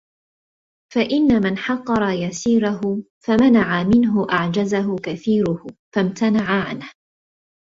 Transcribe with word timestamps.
فَإِنَّ 0.93 1.41
مَنْ 1.43 1.57
حَقَّرَ 1.57 2.09
يَسِيرَهُ 2.09 3.03
فَمَنَعَ 3.23 3.83
مِنْهُ 3.83 4.27
أَعْجَزَهُ 4.31 4.95
كَثِيرُهُ 4.95 5.67
فَامْتَنَعَ 5.95 6.51
عَنْهُ 6.67 6.91